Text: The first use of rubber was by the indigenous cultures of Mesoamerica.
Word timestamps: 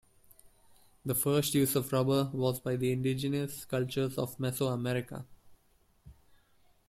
The 1.05 1.13
first 1.13 1.53
use 1.53 1.75
of 1.75 1.93
rubber 1.93 2.31
was 2.33 2.59
by 2.59 2.75
the 2.75 2.91
indigenous 2.91 3.65
cultures 3.65 4.17
of 4.17 4.35
Mesoamerica. 4.39 5.25